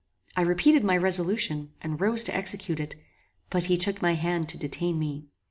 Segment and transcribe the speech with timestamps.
[0.35, 2.95] I repeated my resolution, and rose to execute it;
[3.51, 5.27] but he took my hand to detain me.